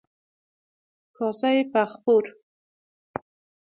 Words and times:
کاسه 1.17 1.53
فغفور 1.73 2.25